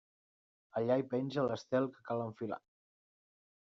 Allà 0.81 0.97
hi 0.97 1.05
penja 1.13 1.45
l'estel 1.51 1.89
que 1.95 2.05
cal 2.11 2.27
enfilar. 2.29 2.63